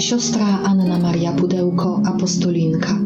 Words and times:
Siostra 0.00 0.62
Anna 0.64 0.98
Maria 0.98 1.32
Pudełko, 1.32 2.02
apostolinka. 2.04 2.98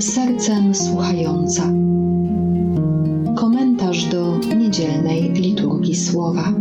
Sercem 0.00 0.74
słuchająca. 0.74 1.62
Komentarz 3.36 4.04
do 4.04 4.38
niedzielnej 4.56 5.32
liturgii 5.32 5.96
słowa. 5.96 6.52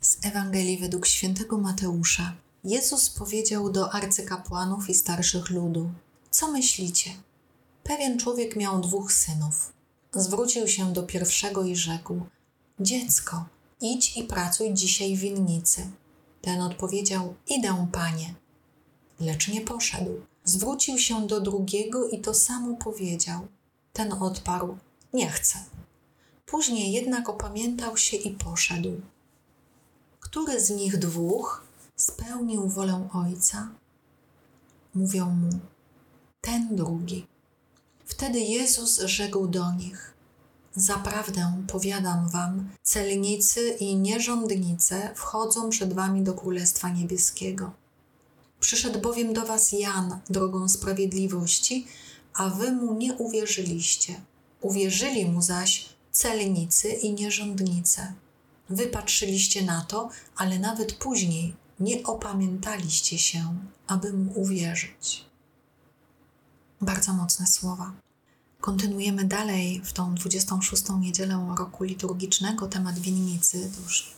Z 0.00 0.26
Ewangelii 0.26 0.78
według 0.78 1.06
świętego 1.06 1.58
Mateusza. 1.58 2.43
Jezus 2.64 3.10
powiedział 3.10 3.70
do 3.70 3.94
arcykapłanów 3.94 4.90
i 4.90 4.94
starszych 4.94 5.50
ludu: 5.50 5.90
Co 6.30 6.52
myślicie? 6.52 7.10
Pewien 7.82 8.18
człowiek 8.18 8.56
miał 8.56 8.80
dwóch 8.80 9.12
synów. 9.12 9.72
Zwrócił 10.12 10.68
się 10.68 10.92
do 10.92 11.02
pierwszego 11.02 11.64
i 11.64 11.76
rzekł: 11.76 12.20
Dziecko, 12.80 13.44
idź 13.80 14.16
i 14.16 14.24
pracuj 14.24 14.74
dzisiaj 14.74 15.16
w 15.16 15.20
winnicy. 15.20 15.90
Ten 16.42 16.62
odpowiedział: 16.62 17.34
Idę, 17.48 17.86
panie. 17.92 18.34
Lecz 19.20 19.48
nie 19.48 19.60
poszedł. 19.60 20.20
Zwrócił 20.44 20.98
się 20.98 21.26
do 21.26 21.40
drugiego 21.40 22.08
i 22.08 22.20
to 22.20 22.34
samo 22.34 22.76
powiedział. 22.76 23.46
Ten 23.92 24.12
odparł: 24.12 24.78
Nie 25.12 25.30
chcę. 25.30 25.58
Później 26.46 26.92
jednak 26.92 27.28
opamiętał 27.28 27.96
się 27.96 28.16
i 28.16 28.30
poszedł. 28.30 29.00
Który 30.20 30.60
z 30.60 30.70
nich 30.70 30.98
dwóch 30.98 31.64
spełnił 31.96 32.68
wolę 32.68 33.08
Ojca? 33.12 33.68
Mówią 34.94 35.30
mu, 35.30 35.50
ten 36.40 36.76
drugi. 36.76 37.26
Wtedy 38.04 38.40
Jezus 38.40 39.00
rzekł 39.00 39.46
do 39.46 39.72
nich: 39.72 40.14
Zaprawdę 40.76 41.64
powiadam 41.66 42.28
wam, 42.28 42.70
celnicy 42.82 43.76
i 43.80 43.96
nierządnice 43.96 45.14
wchodzą 45.14 45.70
przed 45.70 45.92
wami 45.92 46.22
do 46.22 46.34
Królestwa 46.34 46.88
Niebieskiego. 46.88 47.72
Przyszedł 48.60 49.00
bowiem 49.00 49.32
do 49.32 49.46
was 49.46 49.72
Jan 49.72 50.20
drogą 50.30 50.68
sprawiedliwości, 50.68 51.86
a 52.34 52.48
wy 52.48 52.72
mu 52.72 52.94
nie 52.94 53.14
uwierzyliście. 53.14 54.20
Uwierzyli 54.60 55.26
mu 55.26 55.42
zaś 55.42 55.88
celnicy 56.12 56.88
i 56.88 57.14
nierządnice. 57.14 58.12
Wy 58.70 58.86
patrzyliście 58.86 59.62
na 59.62 59.80
to, 59.82 60.08
ale 60.36 60.58
nawet 60.58 60.92
później 60.92 61.54
nie 61.80 62.02
opamiętaliście 62.02 63.18
się, 63.18 63.56
aby 63.86 64.12
mu 64.12 64.40
uwierzyć. 64.40 65.24
Bardzo 66.80 67.12
mocne 67.12 67.46
słowa. 67.46 67.92
Kontynuujemy 68.60 69.24
dalej 69.24 69.80
w 69.84 69.92
tą 69.92 70.14
26. 70.14 70.82
niedzielę 71.00 71.54
roku 71.58 71.84
liturgicznego 71.84 72.66
temat 72.66 72.98
winnicy. 72.98 73.70
To 73.76 73.82
już 73.82 74.14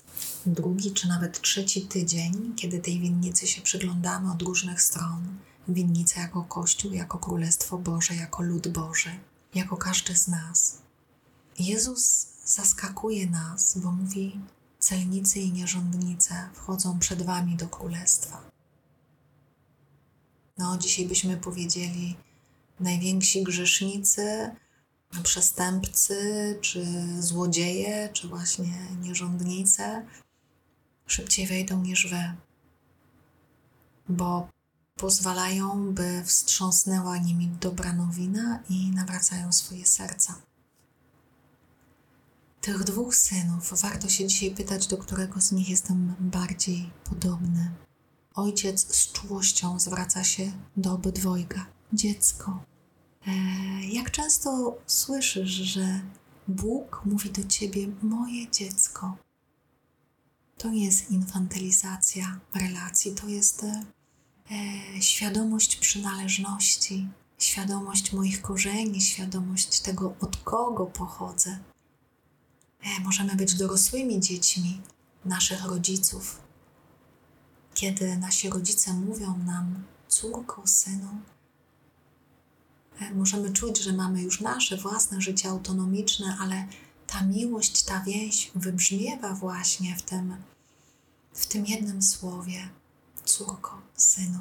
drugi 0.46 0.92
czy 0.92 1.08
nawet 1.08 1.40
trzeci 1.40 1.82
tydzień, 1.82 2.52
kiedy 2.56 2.78
tej 2.78 3.00
winnicy 3.00 3.46
się 3.46 3.62
przyglądamy 3.62 4.32
od 4.32 4.42
różnych 4.42 4.82
stron. 4.82 5.38
Winnica 5.68 6.20
jako 6.20 6.42
Kościół, 6.42 6.92
jako 6.92 7.18
Królestwo 7.18 7.78
Boże, 7.78 8.14
jako 8.14 8.42
lud 8.42 8.68
Boży, 8.68 9.10
jako 9.54 9.76
każdy 9.76 10.16
z 10.16 10.28
nas. 10.28 10.78
Jezus 11.58 12.26
zaskakuje 12.44 13.30
nas, 13.30 13.78
bo 13.78 13.92
mówi: 13.92 14.40
Celnicy 14.86 15.40
i 15.40 15.52
nierządnice 15.52 16.48
wchodzą 16.54 16.98
przed 16.98 17.22
wami 17.22 17.56
do 17.56 17.68
królestwa. 17.68 18.50
No, 20.58 20.78
dzisiaj 20.78 21.06
byśmy 21.06 21.36
powiedzieli: 21.36 22.16
najwięksi 22.80 23.44
grzesznicy, 23.44 24.50
przestępcy, 25.22 26.18
czy 26.60 26.86
złodzieje, 27.22 28.08
czy 28.12 28.28
właśnie 28.28 28.86
nierządnice 29.00 30.06
szybciej 31.06 31.46
wejdą 31.46 31.82
niż 31.82 32.06
wy, 32.10 32.34
bo 34.08 34.48
pozwalają, 34.94 35.94
by 35.94 36.22
wstrząsnęła 36.24 37.18
nimi 37.18 37.48
dobra 37.60 37.92
nowina 37.92 38.62
i 38.68 38.90
nawracają 38.90 39.52
swoje 39.52 39.86
serca 39.86 40.34
tych 42.66 42.84
dwóch 42.84 43.16
synów 43.16 43.80
warto 43.82 44.08
się 44.08 44.26
dzisiaj 44.26 44.50
pytać, 44.50 44.86
do 44.86 44.98
którego 44.98 45.40
z 45.40 45.52
nich 45.52 45.68
jestem 45.68 46.14
bardziej 46.20 46.90
podobny. 47.04 47.70
Ojciec 48.34 48.96
z 48.96 49.12
czułością 49.12 49.80
zwraca 49.80 50.24
się 50.24 50.52
do 50.76 50.92
obydwojga. 50.92 51.66
Dziecko. 51.92 52.64
E, 53.26 53.32
jak 53.84 54.10
często 54.10 54.78
słyszysz, 54.86 55.50
że 55.50 56.00
Bóg 56.48 57.02
mówi 57.04 57.30
do 57.30 57.44
ciebie, 57.44 57.88
moje 58.02 58.50
dziecko? 58.50 59.16
To 60.58 60.70
nie 60.70 60.84
jest 60.84 61.10
infantylizacja 61.10 62.40
relacji, 62.54 63.12
to 63.12 63.28
jest 63.28 63.64
e, 63.64 63.82
świadomość 65.02 65.76
przynależności, 65.76 67.08
świadomość 67.38 68.12
moich 68.12 68.42
korzeni, 68.42 69.00
świadomość 69.00 69.80
tego, 69.80 70.14
od 70.20 70.36
kogo 70.36 70.86
pochodzę. 70.86 71.58
E, 72.86 73.00
możemy 73.00 73.36
być 73.36 73.54
dorosłymi 73.54 74.20
dziećmi 74.20 74.80
naszych 75.24 75.64
rodziców. 75.64 76.40
Kiedy 77.74 78.16
nasi 78.16 78.50
rodzice 78.50 78.92
mówią 78.92 79.38
nam, 79.38 79.84
córko, 80.08 80.66
synu, 80.66 81.20
e, 83.00 83.14
możemy 83.14 83.52
czuć, 83.52 83.78
że 83.78 83.92
mamy 83.92 84.22
już 84.22 84.40
nasze 84.40 84.76
własne 84.76 85.20
życie 85.20 85.48
autonomiczne, 85.48 86.36
ale 86.40 86.66
ta 87.06 87.22
miłość, 87.22 87.82
ta 87.82 88.00
więź 88.00 88.50
wybrzmiewa 88.54 89.34
właśnie 89.34 89.96
w 89.96 90.02
tym, 90.02 90.36
w 91.32 91.46
tym 91.46 91.66
jednym 91.66 92.02
słowie: 92.02 92.68
córko, 93.24 93.82
synu, 93.94 94.38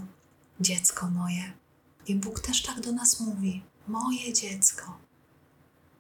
dziecko 0.60 1.12
moje. 1.12 1.54
I 2.08 2.16
Bóg 2.16 2.40
też 2.40 2.64
tak 2.64 2.80
do 2.82 2.92
nas 2.92 3.20
mówi: 3.20 3.64
moje 3.88 4.34
dziecko 4.34 5.05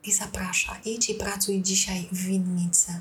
i 0.05 0.13
zaprasza: 0.13 0.77
idź 0.85 1.09
i 1.09 1.16
pracuj 1.16 1.61
dzisiaj 1.61 2.07
w 2.11 2.17
winnicy. 2.17 2.99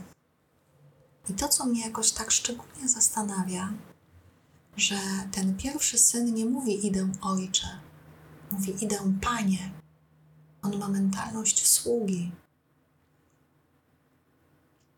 I 1.31 1.33
to, 1.33 1.49
co 1.49 1.67
mnie 1.67 1.81
jakoś 1.81 2.13
tak 2.13 2.31
szczególnie 2.31 2.89
zastanawia, 2.89 3.73
że 4.77 4.99
ten 5.33 5.57
pierwszy 5.57 5.99
syn 5.99 6.35
nie 6.35 6.47
mówi 6.47 6.87
idę 6.87 7.13
ojcze, 7.23 7.67
mówi 8.51 8.85
idę 8.85 9.13
panie. 9.21 9.71
On 10.63 10.79
ma 10.79 10.89
mentalność 10.89 11.67
sługi. 11.67 12.33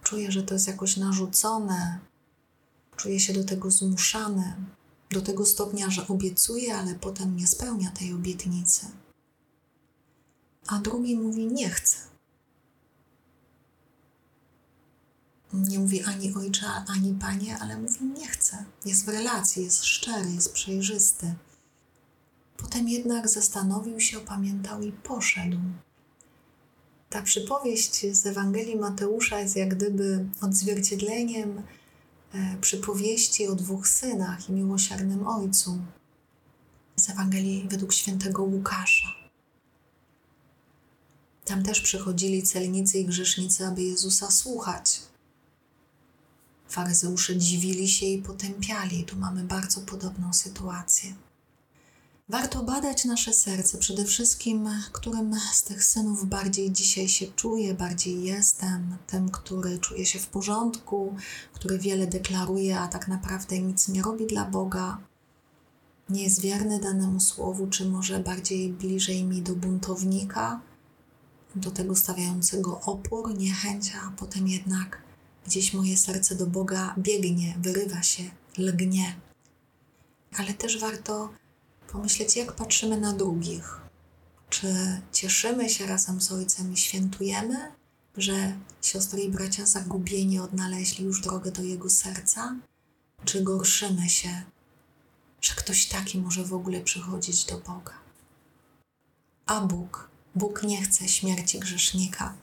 Czuje, 0.03 0.33
że 0.33 0.43
to 0.43 0.55
jest 0.55 0.67
jakoś 0.67 0.97
narzucone, 0.97 1.99
czuje 2.97 3.21
się 3.21 3.33
do 3.33 3.45
tego 3.45 3.71
zmuszany, 3.71 4.57
do 5.11 5.23
tego 5.23 5.47
stopnia, 5.47 5.91
że 5.91 6.09
obiecuje, 6.09 6.77
ale 6.77 6.95
potem 6.95 7.37
nie 7.37 7.47
spełnia 7.47 7.91
tej 7.91 8.13
obietnicy 8.13 8.87
a 10.67 10.79
drugi 10.79 11.17
mówi 11.17 11.47
nie 11.47 11.71
chcę. 11.71 11.97
Nie 15.53 15.79
mówi 15.79 16.03
ani 16.03 16.35
ojcze, 16.35 16.67
ani 16.67 17.15
panie, 17.15 17.59
ale 17.59 17.79
mówi 17.79 18.05
nie 18.05 18.29
chcę. 18.29 18.65
Jest 18.85 19.05
w 19.05 19.09
relacji, 19.09 19.65
jest 19.65 19.85
szczery, 19.85 20.31
jest 20.31 20.53
przejrzysty. 20.53 21.35
Potem 22.57 22.89
jednak 22.89 23.29
zastanowił 23.29 24.01
się, 24.01 24.19
opamiętał 24.19 24.83
i 24.83 24.93
poszedł. 24.93 25.59
Ta 27.11 27.23
przypowieść 27.23 28.07
z 28.17 28.27
Ewangelii 28.27 28.77
Mateusza 28.77 29.41
jest 29.41 29.57
jak 29.57 29.75
gdyby 29.75 30.27
odzwierciedleniem 30.41 31.63
e, 32.33 32.57
przypowieści 32.61 33.49
o 33.49 33.55
dwóch 33.55 33.89
synach 33.89 34.49
i 34.49 34.53
miłosiernym 34.53 35.27
ojcu 35.27 35.79
z 36.97 37.11
Ewangelii 37.11 37.67
według 37.71 37.93
świętego 37.93 38.43
Łukasza. 38.43 39.16
Tam 41.47 41.63
też 41.63 41.81
przychodzili 41.81 42.43
celnicy 42.43 42.99
i 42.99 43.05
grzesznicy, 43.05 43.67
aby 43.67 43.83
Jezusa 43.83 44.31
słuchać. 44.31 45.01
Faryzeusze 46.69 47.37
dziwili 47.37 47.89
się 47.89 48.07
i 48.07 48.23
potępiali. 48.23 49.05
Tu 49.05 49.17
mamy 49.17 49.45
bardzo 49.45 49.81
podobną 49.81 50.33
sytuację. 50.33 51.15
Warto 52.29 52.63
badać 52.63 53.05
nasze 53.05 53.33
serce, 53.33 53.79
przede 53.79 54.05
wszystkim, 54.05 54.69
którym 54.93 55.35
z 55.53 55.63
tych 55.63 55.85
synów 55.85 56.29
bardziej 56.29 56.73
dzisiaj 56.73 57.09
się 57.09 57.27
czuję, 57.27 57.75
bardziej 57.75 58.23
jestem, 58.23 58.97
tym, 59.07 59.31
który 59.31 59.79
czuje 59.79 60.07
się 60.07 60.19
w 60.19 60.27
porządku, 60.27 61.17
który 61.53 61.79
wiele 61.79 62.07
deklaruje, 62.07 62.79
a 62.79 62.89
tak 62.89 63.09
naprawdę 63.09 63.59
nic 63.59 63.89
nie 63.89 64.03
robi 64.03 64.27
dla 64.27 64.45
Boga, 64.45 64.99
nie 66.09 66.23
jest 66.23 66.41
wierny 66.41 66.81
danemu 66.81 67.21
słowu, 67.21 67.67
czy 67.67 67.89
może 67.89 68.21
bardziej 68.21 68.73
bliżej 68.73 69.25
mi 69.25 69.43
do 69.43 69.55
buntownika, 69.55 70.61
do 71.57 71.71
tego 71.71 71.97
stawiającego 71.97 72.81
opór, 72.81 73.39
niechęć, 73.39 73.93
a 74.03 74.11
potem 74.11 74.49
jednak 74.49 75.03
gdzieś 75.47 75.75
moje 75.75 75.97
serce 75.97 76.35
do 76.35 76.47
Boga 76.47 76.95
biegnie, 76.99 77.57
wyrywa 77.59 78.03
się, 78.03 78.23
lgnie. 78.59 79.17
Ale 80.39 80.55
też 80.55 80.79
warto 80.79 81.33
pomyśleć, 81.93 82.37
jak 82.37 82.53
patrzymy 82.53 83.01
na 83.01 83.13
drugich. 83.13 83.81
Czy 84.51 85.01
cieszymy 85.13 85.71
się 85.71 85.87
razem 85.87 86.21
z 86.21 86.33
Ojcem 86.33 86.73
i 86.73 86.77
świętujemy, 86.77 87.73
że 88.17 88.57
siostry 88.83 89.23
i 89.23 89.31
bracia 89.31 89.67
zagubieni 89.67 90.39
odnaleźli 90.39 91.05
już 91.05 91.21
drogę 91.21 91.53
do 91.53 91.63
Jego 91.63 91.91
serca? 91.91 92.57
Czy 93.25 93.43
gorszymy 93.43 94.09
się, 94.09 94.43
że 95.41 95.55
ktoś 95.55 95.87
taki 95.87 96.21
może 96.21 96.45
w 96.45 96.55
ogóle 96.55 96.81
przychodzić 96.81 97.45
do 97.45 97.59
Boga? 97.59 97.93
A 99.47 99.61
Bóg, 99.61 100.11
Bóg 100.37 100.63
nie 100.63 100.83
chce 100.83 101.09
śmierci 101.09 101.59
grzesznika. 101.59 102.35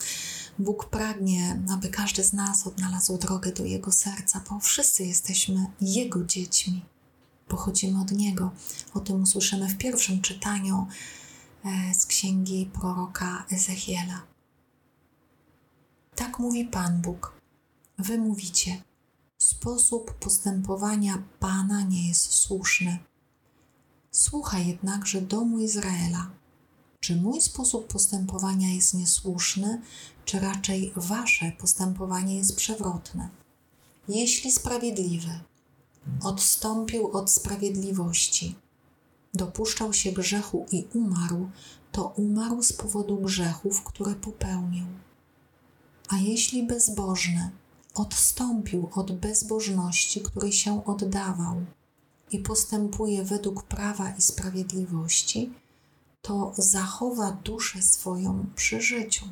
Bóg 0.60 0.86
pragnie, 0.90 1.64
aby 1.74 1.90
każdy 1.90 2.24
z 2.24 2.34
nas 2.34 2.68
odnalazł 2.68 3.18
drogę 3.18 3.52
do 3.52 3.66
Jego 3.66 3.92
serca, 3.92 4.44
bo 4.50 4.60
wszyscy 4.60 5.06
jesteśmy 5.06 5.66
Jego 5.82 6.24
dziećmi. 6.24 6.86
Pochodzimy 7.48 8.02
od 8.02 8.12
Niego. 8.12 8.52
O 8.94 9.00
tym 9.00 9.24
usłyszymy 9.24 9.70
w 9.70 9.78
pierwszym 9.78 10.22
czytaniu 10.22 10.88
e, 11.66 11.94
z 11.94 12.06
księgi 12.06 12.70
proroka 12.74 13.46
Ezechiela. 13.52 14.22
Tak 16.16 16.40
mówi 16.40 16.66
Pan 16.66 17.02
Bóg. 17.02 17.34
Wy 17.98 18.18
mówicie, 18.18 18.84
sposób 19.38 20.14
postępowania 20.14 21.24
Pana 21.40 21.82
nie 21.82 22.08
jest 22.08 22.32
słuszny. 22.32 23.00
Słuchaj 24.12 24.68
jednakże 24.68 25.22
domu 25.22 25.60
Izraela. 25.60 26.30
Czy 27.04 27.16
mój 27.16 27.42
sposób 27.42 27.88
postępowania 27.88 28.74
jest 28.74 28.94
niesłuszny, 28.94 29.82
czy 30.26 30.40
raczej 30.40 30.94
wasze 30.96 31.52
postępowanie 31.60 32.38
jest 32.38 32.56
przewrotne? 32.56 33.30
Jeśli 34.08 34.52
sprawiedliwy 34.52 35.40
odstąpił 36.24 37.12
od 37.18 37.32
sprawiedliwości, 37.32 38.56
dopuszczał 39.34 39.94
się 39.94 40.12
grzechu 40.12 40.66
i 40.72 40.88
umarł, 40.94 41.50
to 41.92 42.08
umarł 42.08 42.64
z 42.64 42.74
powodu 42.74 43.18
grzechów, 43.18 43.84
które 43.84 44.16
popełnił. 44.16 44.86
A 46.10 46.18
jeśli 46.18 46.68
bezbożny 46.68 47.52
odstąpił 47.96 48.90
od 48.96 49.12
bezbożności, 49.12 50.22
której 50.22 50.52
się 50.52 50.86
oddawał 50.86 51.66
i 52.32 52.40
postępuje 52.40 53.24
według 53.24 53.64
prawa 53.64 54.10
i 54.10 54.22
sprawiedliwości, 54.22 55.54
to 56.24 56.54
zachowa 56.58 57.32
duszę 57.32 57.82
swoją 57.82 58.46
przy 58.56 58.82
życiu. 58.82 59.26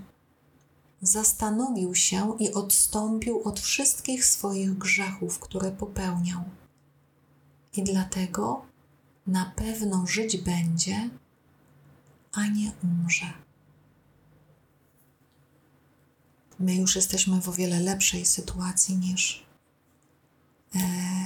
Zastanowił 1.01 1.95
się 1.95 2.35
i 2.39 2.53
odstąpił 2.53 3.41
od 3.43 3.59
wszystkich 3.59 4.25
swoich 4.25 4.77
grzechów, 4.77 5.39
które 5.39 5.71
popełniał. 5.71 6.43
I 7.73 7.83
dlatego 7.83 8.65
na 9.27 9.53
pewno 9.55 10.07
żyć 10.07 10.37
będzie, 10.37 11.09
a 12.31 12.47
nie 12.47 12.71
umrze. 12.83 13.33
My 16.59 16.75
już 16.75 16.95
jesteśmy 16.95 17.41
w 17.41 17.49
o 17.49 17.51
wiele 17.51 17.79
lepszej 17.79 18.25
sytuacji 18.25 18.97
niż 18.97 19.45
e, 20.75 20.79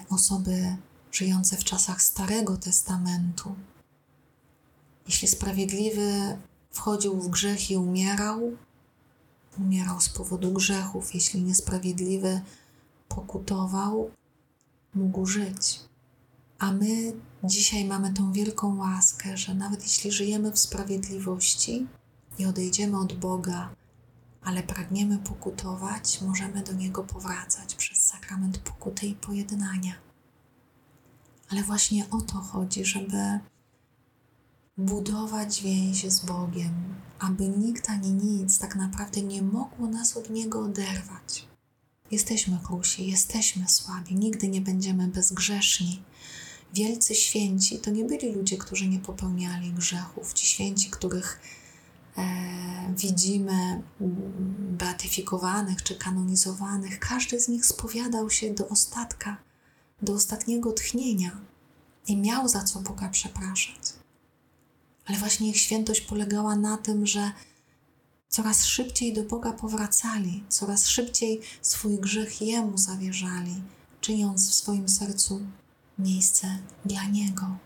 osoby 0.10 0.78
żyjące 1.12 1.58
w 1.58 1.64
czasach 1.64 2.02
Starego 2.02 2.58
Testamentu. 2.58 3.56
Jeśli 5.06 5.28
sprawiedliwy 5.28 6.38
wchodził 6.72 7.22
w 7.22 7.30
grzech 7.30 7.72
i 7.72 7.78
umierał, 7.78 8.52
umierał 9.60 10.02
z 10.02 10.10
powodu 10.10 10.52
grzechów. 10.52 11.14
Jeśli 11.14 11.42
niesprawiedliwy 11.42 12.42
pokutował, 13.10 14.12
mógł 14.96 15.26
żyć. 15.26 15.80
A 16.60 16.72
my 16.72 17.14
dzisiaj 17.44 17.86
mamy 17.86 18.14
tą 18.14 18.32
wielką 18.32 18.78
łaskę, 18.78 19.38
że 19.38 19.56
nawet 19.56 19.84
jeśli 19.84 20.12
żyjemy 20.12 20.52
w 20.52 20.60
sprawiedliwości 20.60 21.88
i 22.40 22.46
odejdziemy 22.46 23.00
od 23.00 23.14
Boga, 23.14 23.70
ale 24.44 24.64
pragniemy 24.64 25.18
pokutować, 25.18 26.22
możemy 26.22 26.64
do 26.64 26.74
Niego 26.74 27.04
powracać 27.04 27.76
przez 27.76 27.98
sakrament 27.98 28.58
pokuty 28.58 29.08
i 29.08 29.16
pojednania. 29.16 29.94
Ale 31.50 31.64
właśnie 31.64 32.10
o 32.10 32.22
to 32.22 32.34
chodzi, 32.34 32.86
żeby 32.86 33.40
budować 34.78 35.62
więź 35.62 36.06
z 36.12 36.26
Bogiem, 36.26 36.96
aby 37.20 37.48
nikt 37.48 37.90
ani 37.90 38.12
nic 38.12 38.60
tak 38.60 38.76
naprawdę 38.76 39.22
nie 39.22 39.42
mogło 39.42 39.88
nas 39.88 40.18
od 40.18 40.30
Niego 40.30 40.60
oderwać. 40.60 41.48
Jesteśmy 42.12 42.60
krusi, 42.64 43.08
jesteśmy 43.08 43.70
słabi, 43.70 44.16
nigdy 44.16 44.48
nie 44.48 44.62
będziemy 44.62 45.08
bezgrzeszni. 45.08 46.04
Wielcy 46.74 47.16
święci 47.16 47.80
to 47.80 47.92
nie 47.92 48.06
byli 48.06 48.32
ludzie, 48.32 48.58
którzy 48.58 48.88
nie 48.88 49.00
popełniali 49.00 49.74
grzechów. 49.74 50.34
Ci 50.34 50.48
święci, 50.48 50.90
których 50.90 51.40
e, 52.18 52.24
widzimy 52.98 53.52
mm, 53.52 53.84
beatyfikowanych 54.78 55.84
czy 55.84 55.96
kanonizowanych, 55.96 57.00
każdy 57.00 57.40
z 57.40 57.48
nich 57.48 57.66
spowiadał 57.66 58.30
się 58.30 58.54
do 58.54 58.68
ostatka, 58.68 59.38
do 60.02 60.14
ostatniego 60.14 60.72
tchnienia 60.72 61.42
i 62.08 62.18
miał 62.18 62.48
za 62.48 62.64
co 62.64 62.80
Boga 62.80 63.10
przepraszać. 63.10 64.05
Ale 65.06 65.18
właśnie 65.18 65.50
ich 65.50 65.58
świętość 65.58 66.02
polegała 66.02 66.56
na 66.56 66.78
tym, 66.78 67.08
że 67.08 67.32
coraz 68.30 68.66
szybciej 68.66 69.14
do 69.14 69.24
Boga 69.24 69.54
powracali, 69.54 70.44
coraz 70.50 70.88
szybciej 70.88 71.42
swój 71.62 72.00
grzech 72.00 72.42
Jemu 72.42 72.78
zawierzali, 72.78 73.62
czyniąc 74.02 74.50
w 74.50 74.54
swoim 74.54 74.90
sercu 74.90 75.42
miejsce 76.00 76.58
dla 76.86 77.08
Niego. 77.08 77.58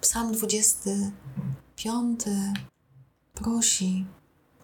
Psalm 0.00 0.32
25 0.32 2.20
prosi, 3.34 4.06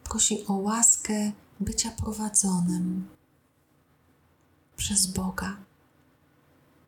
prosi 0.05 0.47
o 0.47 0.53
łaskę 0.53 1.33
bycia 1.61 1.91
prowadzonym 1.91 3.09
przez 4.77 5.07
Boga. 5.07 5.57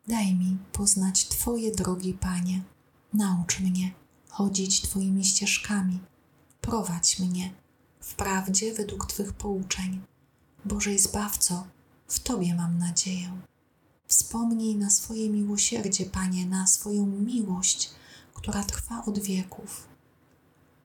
Daj 0.07 0.35
mi 0.35 0.57
poznać 0.71 1.27
Twoje 1.27 1.71
drogi, 1.71 2.13
Panie. 2.13 2.61
Naucz 3.13 3.59
mnie 3.59 3.91
chodzić 4.29 4.81
Twoimi 4.81 5.25
ścieżkami. 5.25 5.99
Prowadź 6.61 7.19
mnie 7.19 7.53
w 7.99 8.15
prawdzie 8.15 8.73
według 8.73 9.05
Twych 9.05 9.33
pouczeń. 9.33 10.01
Bożej 10.65 10.99
Zbawco, 10.99 11.67
w 12.07 12.19
Tobie 12.19 12.55
mam 12.55 12.77
nadzieję. 12.77 13.37
Wspomnij 14.07 14.75
na 14.75 14.89
swoje 14.89 15.29
miłosierdzie, 15.29 16.05
Panie, 16.05 16.45
na 16.45 16.67
swoją 16.67 17.05
miłość, 17.05 17.89
która 18.33 18.63
trwa 18.63 19.05
od 19.05 19.19
wieków. 19.19 19.87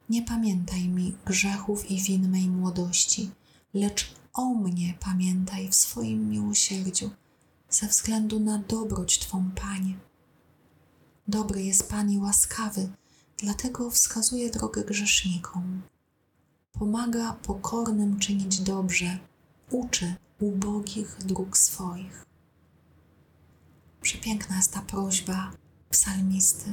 Nie 0.08 0.22
pamiętaj 0.22 0.88
mi 0.88 1.16
grzechów 1.26 1.90
i 1.90 2.00
win 2.00 2.28
mej 2.28 2.48
młodości, 2.48 3.30
lecz 3.74 4.14
o 4.34 4.54
mnie 4.54 4.94
pamiętaj 5.00 5.68
w 5.68 5.74
swoim 5.74 6.30
miłosierdziu, 6.30 7.10
ze 7.70 7.86
względu 7.86 8.40
na 8.40 8.58
dobroć 8.58 9.18
Twą, 9.18 9.50
Panie. 9.50 10.07
Dobry 11.28 11.62
jest 11.62 11.90
Pan 11.90 12.10
i 12.10 12.18
łaskawy, 12.18 12.88
dlatego 13.36 13.90
wskazuje 13.90 14.50
drogę 14.50 14.84
grzesznikom. 14.84 15.82
Pomaga 16.72 17.32
pokornym 17.32 18.18
czynić 18.18 18.60
dobrze, 18.60 19.18
uczy 19.70 20.14
ubogich 20.40 21.18
dróg 21.24 21.56
swoich. 21.56 22.26
Przepiękna 24.00 24.56
jest 24.56 24.72
ta 24.72 24.82
prośba 24.82 25.52
psalmisty. 25.90 26.70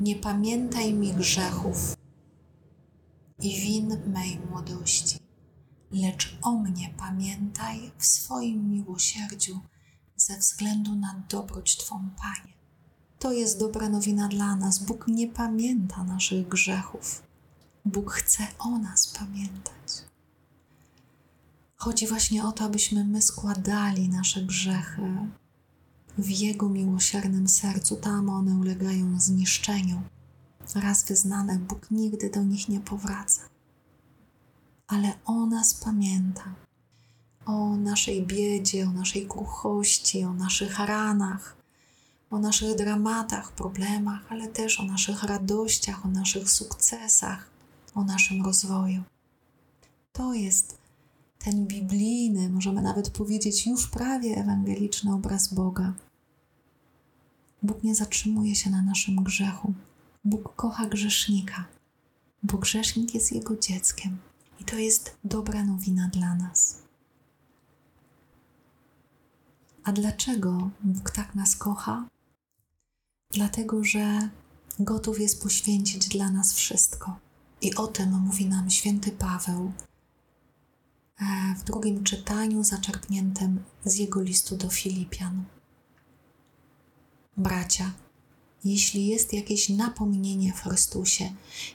Nie 0.00 0.16
pamiętaj 0.16 0.94
mi 0.94 1.12
grzechów 1.12 1.96
i 3.38 3.60
win 3.60 3.96
mej 4.06 4.40
młodości, 4.50 5.18
lecz 5.90 6.38
o 6.42 6.52
mnie 6.52 6.94
pamiętaj 6.96 7.92
w 7.98 8.06
swoim 8.06 8.70
miłosierdziu 8.70 9.60
ze 10.16 10.38
względu 10.38 10.94
na 10.94 11.22
dobroć 11.28 11.76
Twą, 11.76 12.10
Panie. 12.16 12.61
To 13.22 13.32
jest 13.32 13.58
dobra 13.58 13.88
nowina 13.88 14.28
dla 14.28 14.56
nas. 14.56 14.78
Bóg 14.78 15.08
nie 15.08 15.28
pamięta 15.28 16.04
naszych 16.04 16.48
grzechów. 16.48 17.22
Bóg 17.84 18.12
chce 18.12 18.46
o 18.58 18.78
nas 18.78 19.06
pamiętać. 19.18 20.04
Chodzi 21.76 22.06
właśnie 22.06 22.44
o 22.44 22.52
to, 22.52 22.64
abyśmy 22.64 23.04
my 23.04 23.22
składali 23.22 24.08
nasze 24.08 24.42
grzechy 24.42 25.02
w 26.18 26.30
Jego 26.30 26.68
miłosiernym 26.68 27.48
sercu, 27.48 27.96
tam 27.96 28.30
one 28.30 28.54
ulegają 28.54 29.20
zniszczeniu. 29.20 30.02
Raz 30.74 31.04
wyznane, 31.04 31.58
Bóg 31.58 31.90
nigdy 31.90 32.30
do 32.30 32.42
nich 32.42 32.68
nie 32.68 32.80
powraca. 32.80 33.42
Ale 34.86 35.12
o 35.24 35.46
nas 35.46 35.74
pamięta, 35.74 36.54
o 37.46 37.76
naszej 37.76 38.26
biedzie, 38.26 38.88
o 38.88 38.92
naszej 38.92 39.26
kruchości, 39.26 40.24
o 40.24 40.34
naszych 40.34 40.78
ranach, 40.78 41.61
o 42.32 42.38
naszych 42.38 42.76
dramatach, 42.76 43.52
problemach, 43.52 44.32
ale 44.32 44.48
też 44.48 44.80
o 44.80 44.82
naszych 44.82 45.22
radościach, 45.22 46.06
o 46.06 46.08
naszych 46.08 46.50
sukcesach, 46.50 47.50
o 47.94 48.04
naszym 48.04 48.44
rozwoju. 48.44 49.02
To 50.12 50.34
jest 50.34 50.78
ten 51.38 51.66
biblijny, 51.66 52.50
możemy 52.50 52.82
nawet 52.82 53.10
powiedzieć 53.10 53.66
już 53.66 53.88
prawie 53.88 54.36
ewangeliczny 54.36 55.14
obraz 55.14 55.54
Boga. 55.54 55.92
Bóg 57.62 57.82
nie 57.82 57.94
zatrzymuje 57.94 58.54
się 58.54 58.70
na 58.70 58.82
naszym 58.82 59.16
grzechu. 59.16 59.74
Bóg 60.24 60.56
kocha 60.56 60.86
grzesznika, 60.86 61.64
bo 62.42 62.58
grzesznik 62.58 63.14
jest 63.14 63.32
Jego 63.32 63.56
dzieckiem. 63.56 64.18
I 64.60 64.64
to 64.64 64.76
jest 64.76 65.16
dobra 65.24 65.64
nowina 65.64 66.08
dla 66.08 66.34
nas. 66.34 66.82
A 69.84 69.92
dlaczego 69.92 70.70
Bóg 70.80 71.10
tak 71.10 71.34
nas 71.34 71.56
kocha? 71.56 72.04
Dlatego, 73.32 73.84
że 73.84 74.28
gotów 74.78 75.20
jest 75.20 75.42
poświęcić 75.42 76.08
dla 76.08 76.30
nas 76.30 76.52
wszystko. 76.52 77.16
I 77.60 77.74
o 77.74 77.86
tym 77.86 78.10
mówi 78.10 78.46
nam 78.46 78.70
święty 78.70 79.10
Paweł 79.12 79.72
e, 81.20 81.54
w 81.58 81.64
drugim 81.64 82.04
czytaniu 82.04 82.64
zaczerpniętym 82.64 83.62
z 83.84 83.96
jego 83.96 84.22
listu 84.22 84.56
do 84.56 84.70
Filipian. 84.70 85.44
Bracia, 87.36 87.92
jeśli 88.64 89.06
jest 89.06 89.32
jakieś 89.32 89.68
napomnienie 89.68 90.52
w 90.52 90.60
Chrystusie, 90.60 91.32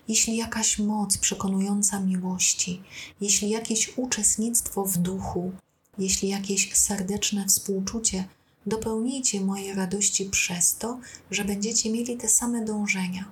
jeśli 0.07 0.37
jakaś 0.37 0.79
moc 0.79 1.17
przekonująca 1.17 1.99
miłości, 1.99 2.81
jeśli 3.21 3.49
jakieś 3.49 3.97
uczestnictwo 3.97 4.85
w 4.85 4.97
duchu, 4.97 5.51
jeśli 5.97 6.29
jakieś 6.29 6.75
serdeczne 6.75 7.45
współczucie, 7.45 8.27
dopełnijcie 8.67 9.41
mojej 9.41 9.73
radości 9.73 10.25
przez 10.25 10.75
to, 10.75 10.99
że 11.31 11.45
będziecie 11.45 11.91
mieli 11.91 12.17
te 12.17 12.29
same 12.29 12.65
dążenia, 12.65 13.25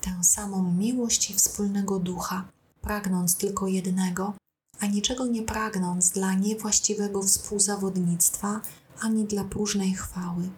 tę 0.00 0.24
samą 0.24 0.72
miłość 0.72 1.30
i 1.30 1.34
wspólnego 1.34 1.98
ducha, 1.98 2.48
pragnąc 2.80 3.36
tylko 3.36 3.66
jednego, 3.66 4.34
a 4.80 4.86
niczego 4.86 5.26
nie 5.26 5.42
pragnąc 5.42 6.10
dla 6.10 6.34
niewłaściwego 6.34 7.22
współzawodnictwa 7.22 8.60
ani 9.00 9.24
dla 9.24 9.44
próżnej 9.44 9.94
chwały 9.94 10.50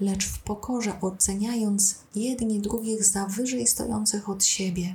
lecz 0.00 0.26
w 0.26 0.38
pokorze 0.38 1.00
oceniając 1.00 1.94
jedni 2.14 2.60
drugich 2.60 3.04
za 3.04 3.26
wyżej 3.26 3.66
stojących 3.66 4.28
od 4.28 4.44
siebie. 4.44 4.94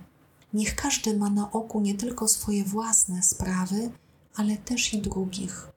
Niech 0.54 0.76
każdy 0.76 1.18
ma 1.18 1.30
na 1.30 1.52
oku 1.52 1.82
nie 1.82 1.96
tylko 1.96 2.28
swoje 2.28 2.64
własne 2.64 3.24
sprawy, 3.24 3.92
ale 4.36 4.58
też 4.58 4.94
i 4.94 5.02
drugich. 5.02 5.68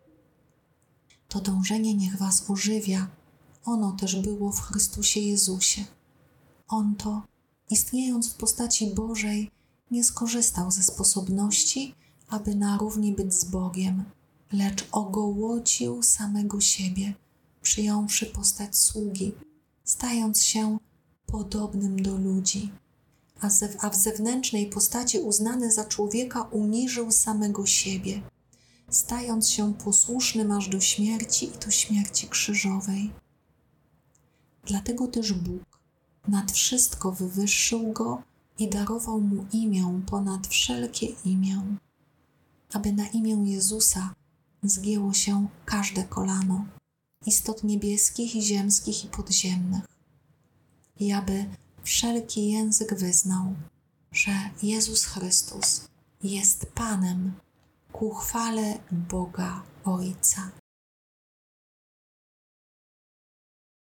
To 1.32 1.40
dążenie 1.40 1.94
niech 1.94 2.18
Was 2.18 2.50
ożywia. 2.50 3.08
Ono 3.64 3.92
też 3.92 4.20
było 4.20 4.52
w 4.52 4.60
Chrystusie 4.60 5.20
Jezusie. 5.20 5.84
On 6.68 6.94
to, 6.94 7.22
istniejąc 7.70 8.32
w 8.32 8.34
postaci 8.34 8.94
Bożej, 8.94 9.50
nie 9.90 10.04
skorzystał 10.04 10.70
ze 10.70 10.82
sposobności, 10.82 11.94
aby 12.28 12.54
na 12.54 12.78
równi 12.78 13.12
być 13.12 13.34
z 13.34 13.44
Bogiem, 13.44 14.04
lecz 14.52 14.88
ogołocił 14.92 16.02
samego 16.02 16.60
siebie 16.60 17.14
przyjąwszy 17.62 18.26
postać 18.26 18.76
sługi, 18.76 19.32
stając 19.84 20.42
się 20.42 20.78
podobnym 21.26 22.02
do 22.02 22.16
ludzi, 22.16 22.72
a, 23.80 23.90
w 23.90 23.96
zewnętrznej 23.96 24.66
postaci 24.66 25.18
uznany 25.18 25.72
za 25.72 25.84
człowieka 25.84 26.42
uniżył 26.42 27.10
samego 27.10 27.66
siebie, 27.66 28.22
stając 28.92 29.50
się 29.50 29.74
posłusznym 29.74 30.52
aż 30.52 30.68
do 30.68 30.80
śmierci 30.80 31.46
i 31.46 31.58
do 31.58 31.70
śmierci 31.70 32.28
krzyżowej. 32.28 33.12
Dlatego 34.64 35.08
też 35.08 35.32
Bóg 35.32 35.62
nad 36.28 36.52
wszystko 36.52 37.12
wywyższył 37.12 37.92
go 37.92 38.22
i 38.58 38.68
darował 38.68 39.20
mu 39.20 39.46
imię 39.52 40.00
ponad 40.06 40.46
wszelkie 40.46 41.06
imię, 41.24 41.76
aby 42.72 42.92
na 42.92 43.06
imię 43.08 43.52
Jezusa 43.52 44.14
zgięło 44.62 45.12
się 45.12 45.48
każde 45.64 46.04
kolano 46.04 46.64
istot 47.26 47.64
niebieskich 47.64 48.36
i 48.36 48.42
ziemskich 48.42 49.04
i 49.04 49.08
podziemnych, 49.08 49.84
i 51.00 51.12
aby 51.12 51.46
wszelki 51.82 52.50
język 52.50 52.94
wyznał, 52.94 53.54
że 54.12 54.32
Jezus 54.62 55.04
Chrystus 55.04 55.88
jest 56.22 56.66
Panem 56.66 57.32
ku 57.92 58.14
chwale 58.14 58.78
Boga 58.90 59.62
Ojca. 59.84 60.50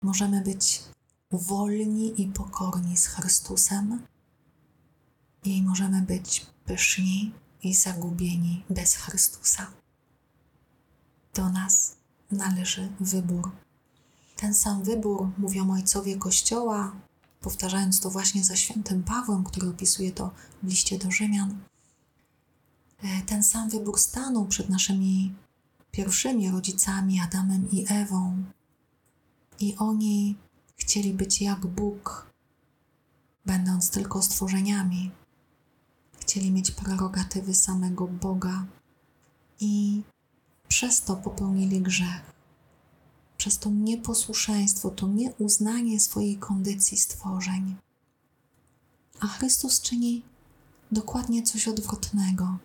Możemy 0.02 0.40
być 0.40 0.82
wolni 1.30 2.22
i 2.22 2.26
pokorni 2.26 2.96
z 2.96 3.06
Chrystusem 3.06 4.06
i 5.44 5.62
możemy 5.62 6.02
być 6.02 6.46
pyszni 6.64 7.32
i 7.62 7.74
zagubieni 7.74 8.64
bez 8.70 8.94
Chrystusa. 8.94 9.66
Do 11.34 11.48
nas 11.48 11.96
należy 12.30 12.92
wybór. 13.00 13.50
Ten 14.36 14.54
sam 14.54 14.82
wybór 14.82 15.30
mówią 15.38 15.72
ojcowie 15.72 16.16
Kościoła, 16.16 16.92
powtarzając 17.40 18.00
to 18.00 18.10
właśnie 18.10 18.44
za 18.44 18.56
świętym 18.56 19.02
Pawłem, 19.02 19.44
który 19.44 19.68
opisuje 19.68 20.12
to 20.12 20.30
w 20.62 20.68
liście 20.68 20.98
do 20.98 21.10
Rzymian. 21.10 21.64
E, 23.04 23.22
ten 23.22 23.42
sam 23.42 23.68
wybór 23.70 24.00
stanął 24.00 24.46
przed 24.46 24.68
naszymi 24.68 25.34
pierwszymi 25.90 26.50
rodzicami, 26.50 27.20
Adamem 27.20 27.70
i 27.70 27.86
Ewą. 27.88 28.44
I 29.60 29.76
oni 29.76 30.36
chcieli 30.76 31.14
być 31.14 31.40
jak 31.40 31.66
Bóg, 31.66 32.30
będąc 33.46 33.90
tylko 33.90 34.22
stworzeniami. 34.22 35.10
Chcieli 36.20 36.52
mieć 36.52 36.70
prerogatywy 36.70 37.54
samego 37.54 38.08
Boga 38.08 38.64
i 39.60 40.02
przez 40.68 41.02
to 41.02 41.16
popełnili 41.16 41.80
grzech. 41.80 42.34
Przez 43.36 43.58
to 43.58 43.70
nieposłuszeństwo, 43.70 44.90
to 44.90 45.08
nieuznanie 45.08 46.00
swojej 46.00 46.36
kondycji 46.36 46.98
stworzeń. 46.98 47.76
A 49.20 49.26
Chrystus 49.26 49.80
czyni 49.80 50.22
dokładnie 50.92 51.42
coś 51.42 51.68
odwrotnego. 51.68 52.58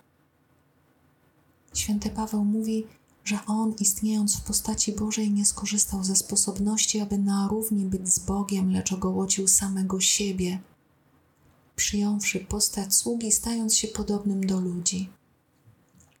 Święty 1.74 2.10
Paweł 2.10 2.44
mówi, 2.44 2.86
że 3.24 3.38
on, 3.46 3.74
istniejąc 3.80 4.36
w 4.36 4.44
postaci 4.44 4.92
Bożej, 4.92 5.30
nie 5.30 5.44
skorzystał 5.44 6.04
ze 6.04 6.16
sposobności, 6.16 7.00
aby 7.00 7.18
na 7.18 7.48
równi 7.48 7.84
być 7.84 8.08
z 8.08 8.18
Bogiem, 8.18 8.72
lecz 8.72 8.92
ogołocił 8.92 9.48
samego 9.48 10.00
siebie, 10.00 10.60
przyjąwszy 11.76 12.40
postać 12.40 12.94
sługi, 12.94 13.32
stając 13.32 13.76
się 13.76 13.88
podobnym 13.88 14.46
do 14.46 14.60
ludzi. 14.60 15.08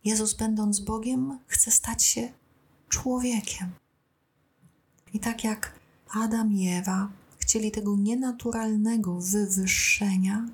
Jezus, 0.04 0.34
będąc 0.34 0.80
Bogiem, 0.80 1.38
chce 1.46 1.70
stać 1.70 2.04
się 2.04 2.32
człowiekiem. 2.88 3.70
I 5.14 5.20
tak 5.20 5.44
jak 5.44 5.80
Adam 6.14 6.52
i 6.52 6.68
Ewa 6.68 7.10
chcieli 7.38 7.70
tego 7.70 7.96
nienaturalnego 7.96 9.20
wywyższenia, 9.20 10.48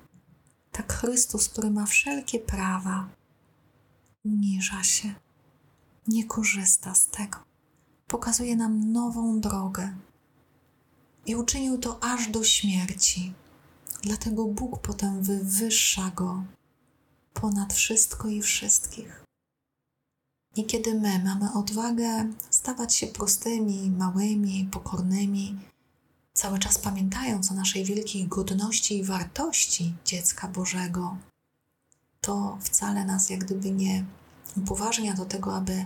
tak 0.71 0.93
Chrystus, 0.93 1.49
który 1.49 1.71
ma 1.71 1.85
wszelkie 1.85 2.39
prawa, 2.39 3.09
uniża 4.27 4.83
się, 4.83 5.15
nie 6.07 6.25
korzysta 6.25 6.95
z 6.95 7.07
tego. 7.07 7.37
Pokazuje 8.07 8.55
nam 8.55 8.91
nową 8.91 9.39
drogę 9.39 9.95
i 11.25 11.35
uczynił 11.35 11.77
to 11.77 12.03
aż 12.03 12.27
do 12.27 12.43
śmierci. 12.43 13.33
Dlatego 14.01 14.45
Bóg 14.45 14.81
potem 14.81 15.23
wywyższa 15.23 16.11
go 16.15 16.43
ponad 17.33 17.73
wszystko 17.73 18.27
i 18.27 18.41
wszystkich. 18.41 19.23
I 20.55 20.65
kiedy 20.65 20.93
my 20.93 21.23
mamy 21.23 21.53
odwagę 21.53 22.33
stawać 22.49 22.95
się 22.95 23.07
prostymi, 23.07 23.91
małymi, 23.91 24.69
pokornymi, 24.71 25.59
cały 26.33 26.59
czas 26.59 26.77
pamiętając 26.77 27.51
o 27.51 27.55
naszej 27.55 27.85
wielkiej 27.85 28.27
godności 28.27 28.97
i 28.97 29.03
wartości 29.03 29.93
dziecka 30.05 30.47
Bożego, 30.47 31.17
to 32.21 32.57
wcale 32.61 33.05
nas 33.05 33.29
jak 33.29 33.39
gdyby 33.39 33.71
nie 33.71 34.05
upoważnia 34.57 35.13
do 35.13 35.25
tego, 35.25 35.55
aby 35.55 35.85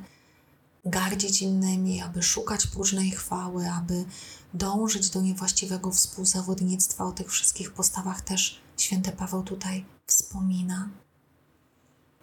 gardzić 0.85 1.41
innymi, 1.41 2.01
aby 2.01 2.23
szukać 2.23 2.67
próżnej 2.67 3.11
chwały, 3.11 3.69
aby 3.69 4.05
dążyć 4.53 5.09
do 5.09 5.21
niewłaściwego 5.21 5.91
współzawodnictwa. 5.91 7.05
O 7.05 7.11
tych 7.11 7.31
wszystkich 7.31 7.73
postawach 7.73 8.21
też 8.21 8.61
święty 8.77 9.11
Paweł 9.11 9.43
tutaj 9.43 9.85
wspomina 10.07 10.89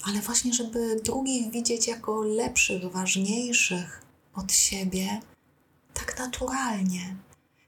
ale 0.04 0.20
właśnie, 0.20 0.54
żeby 0.54 1.00
drugich 1.04 1.50
widzieć 1.50 1.88
jako 1.88 2.22
lepszych, 2.22 2.92
ważniejszych 2.92 4.02
od 4.34 4.52
siebie, 4.52 5.20
tak 5.94 6.18
naturalnie. 6.18 7.16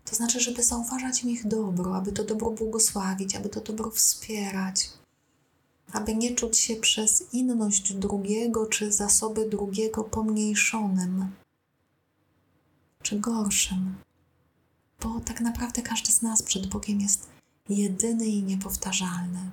To 0.05 0.17
znaczy, 0.17 0.41
żeby 0.41 0.63
zauważać 0.63 1.25
im 1.25 1.31
ich 1.31 1.47
dobro, 1.47 1.97
aby 1.97 2.13
to 2.13 2.25
dobro 2.25 2.51
błogosławić, 2.51 3.37
aby 3.37 3.49
to 3.49 3.61
dobro 3.61 3.91
wspierać, 3.91 4.91
aby 5.93 6.15
nie 6.15 6.35
czuć 6.35 6.59
się 6.59 6.77
przez 6.77 7.35
inność 7.35 7.93
drugiego 7.93 8.67
czy 8.67 8.93
zasoby 8.93 9.49
drugiego 9.49 10.05
pomniejszonym 10.05 11.31
czy 13.03 13.21
gorszym. 13.21 13.95
Bo 15.03 15.21
tak 15.21 15.41
naprawdę 15.41 15.83
każdy 15.83 16.13
z 16.13 16.23
nas 16.23 16.43
przed 16.43 16.67
Bogiem 16.67 17.01
jest 17.01 17.29
jedyny 17.69 18.27
i 18.27 18.43
niepowtarzalny. 18.43 19.51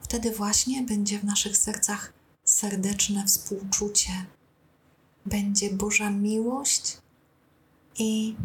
Wtedy 0.00 0.30
właśnie 0.30 0.82
będzie 0.82 1.18
w 1.18 1.24
naszych 1.24 1.56
sercach 1.56 2.12
serdeczne 2.44 3.26
współczucie, 3.26 4.26
będzie 5.26 5.70
Boża 5.70 6.10
miłość 6.10 6.98
i 7.98 8.36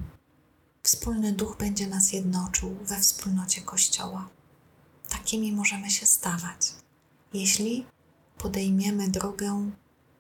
wspólny 0.84 1.34
duch 1.34 1.58
będzie 1.58 1.88
nas 1.88 2.14
jednoczył 2.14 2.76
we 2.76 3.00
wspólnocie 3.00 3.62
Kościoła. 3.62 4.30
Takimi 5.30 5.52
możemy 5.52 5.90
się 5.90 6.06
stawać, 6.06 6.74
jeśli 7.34 7.86
podejmiemy 8.38 9.10
drogę 9.10 9.72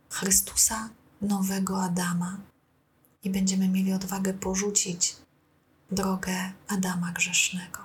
Chrystusa, 0.10 0.90
nowego 1.22 1.84
Adama 1.84 2.38
i 3.24 3.30
będziemy 3.30 3.70
mieli 3.70 3.94
odwagę 3.94 4.34
porzucić 4.34 5.16
drogę 5.92 6.52
Adama 6.68 7.12
grzesznego. 7.12 7.80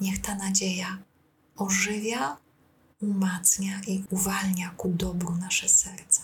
Niech 0.00 0.20
ta 0.20 0.34
nadzieja 0.34 0.98
ożywia, 1.56 2.36
umacnia 3.00 3.80
i 3.86 4.04
uwalnia 4.10 4.70
ku 4.70 4.88
dobru 4.88 5.34
nasze 5.36 5.68
serca. 5.68 6.22